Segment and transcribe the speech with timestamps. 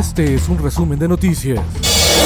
[0.00, 1.60] Este es un resumen de noticias.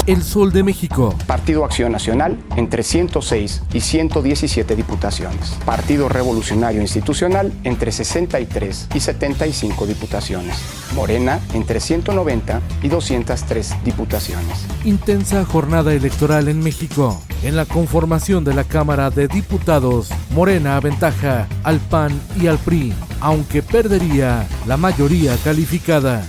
[0.07, 1.13] El Sol de México.
[1.27, 5.57] Partido Acción Nacional entre 106 y 117 diputaciones.
[5.67, 10.57] Partido Revolucionario Institucional entre 63 y 75 diputaciones.
[10.95, 14.67] Morena entre 190 y 203 diputaciones.
[14.85, 17.21] Intensa jornada electoral en México.
[17.43, 22.95] En la conformación de la Cámara de Diputados, Morena aventaja al PAN y al PRI,
[23.21, 26.25] aunque perdería la mayoría calificada.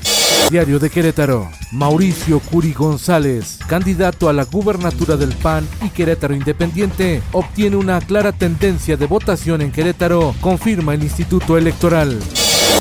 [0.50, 1.50] Diario de Querétaro.
[1.72, 8.32] Mauricio Curi González, candidato a la gubernatura del PAN y Querétaro Independiente, obtiene una clara
[8.32, 12.20] tendencia de votación en Querétaro, confirma el Instituto Electoral.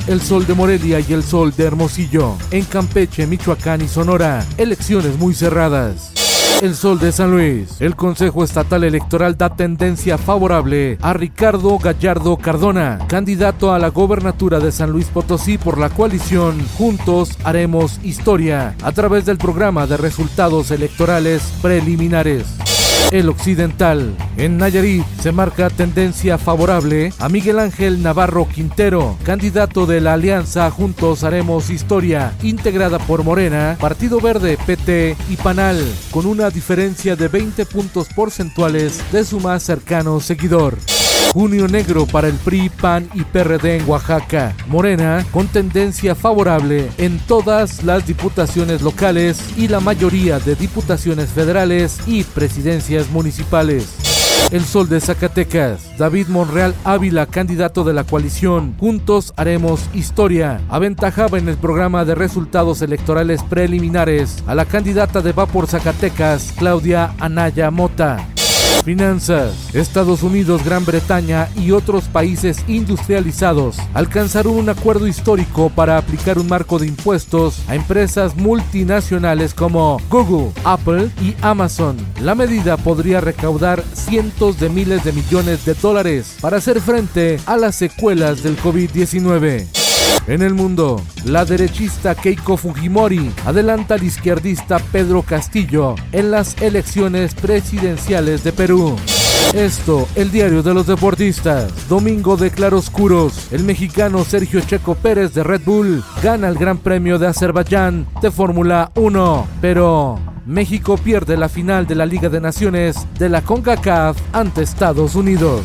[0.07, 2.37] El Sol de Morelia y el Sol de Hermosillo.
[2.51, 4.45] En Campeche, Michoacán y Sonora.
[4.59, 6.14] Elecciones muy cerradas.
[6.63, 7.81] El Sol de San Luis.
[7.81, 14.61] El Consejo Estatal Electoral da tendencia favorable a Ricardo Gallardo Cardona, candidato a la gobernatura
[14.61, 19.97] de San Luis Potosí por la coalición Juntos Haremos Historia, a través del programa de
[19.97, 22.64] resultados electorales preliminares.
[23.11, 24.17] El Occidental.
[24.37, 30.71] En Nayarit se marca tendencia favorable a Miguel Ángel Navarro Quintero, candidato de la alianza
[30.71, 37.29] Juntos Haremos Historia, integrada por Morena, Partido Verde, PT y Panal, con una diferencia de
[37.29, 40.77] 20 puntos porcentuales de su más cercano seguidor.
[41.33, 44.55] Junio negro para el PRI, PAN y PRD en Oaxaca.
[44.69, 51.99] Morena con tendencia favorable en todas las diputaciones locales y la mayoría de diputaciones federales
[52.07, 54.15] y presidencias municipales.
[54.51, 61.39] El Sol de Zacatecas, David Monreal Ávila, candidato de la coalición Juntos Haremos Historia, aventajaba
[61.39, 67.15] en el programa de resultados electorales preliminares a la candidata de Va por Zacatecas, Claudia
[67.19, 68.34] Anaya Mota.
[68.83, 69.75] Finanzas.
[69.75, 76.49] Estados Unidos, Gran Bretaña y otros países industrializados alcanzaron un acuerdo histórico para aplicar un
[76.49, 81.97] marco de impuestos a empresas multinacionales como Google, Apple y Amazon.
[82.21, 87.57] La medida podría recaudar cientos de miles de millones de dólares para hacer frente a
[87.57, 89.84] las secuelas del COVID-19.
[90.27, 97.35] En el mundo, la derechista Keiko Fujimori adelanta al izquierdista Pedro Castillo en las elecciones
[97.35, 98.97] presidenciales de Perú.
[99.53, 101.89] Esto, el diario de los deportistas.
[101.89, 103.53] Domingo de claroscuros.
[103.53, 108.31] El mexicano Sergio Checo Pérez de Red Bull gana el Gran Premio de Azerbaiyán de
[108.31, 109.47] Fórmula 1.
[109.61, 115.15] Pero México pierde la final de la Liga de Naciones de la CONCACAF ante Estados
[115.15, 115.61] Unidos.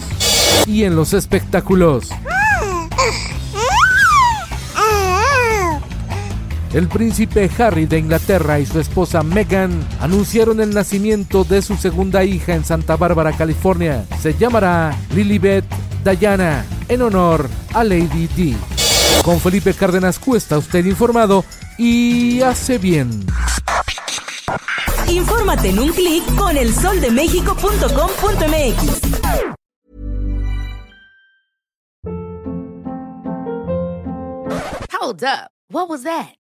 [0.68, 2.10] Y en los espectáculos.
[6.74, 12.24] El príncipe Harry de Inglaterra y su esposa Meghan anunciaron el nacimiento de su segunda
[12.24, 14.06] hija en Santa Bárbara, California.
[14.22, 15.66] Se llamará Lilibet
[16.04, 18.56] Diana en honor a Lady D.
[19.24, 21.44] Con Felipe Cárdenas Cuesta, usted informado
[21.78, 23.26] y hace bien.
[25.08, 29.02] Infórmate en un clic con elsoldemexico.com.mx.
[35.02, 35.50] Hold up.
[35.72, 36.39] What was that?